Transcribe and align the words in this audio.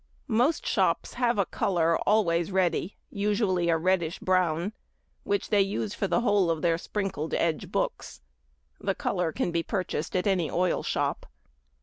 _—Most 0.27 0.65
shops 0.65 1.13
have 1.13 1.37
a 1.37 1.45
colour 1.45 1.95
always 2.09 2.51
ready, 2.51 2.97
usually 3.11 3.69
a 3.69 3.77
reddish 3.77 4.17
brown, 4.17 4.73
which 5.25 5.49
they 5.49 5.61
use 5.61 5.93
for 5.93 6.07
the 6.07 6.21
whole 6.21 6.49
of 6.49 6.63
their 6.63 6.79
sprinkled 6.79 7.35
edge 7.35 7.71
books. 7.71 8.21
The 8.79 8.95
colour 8.95 9.31
can 9.31 9.51
be 9.51 9.61
purchased 9.61 10.15
at 10.15 10.25
any 10.25 10.49
oil 10.49 10.81
shop. 10.81 11.27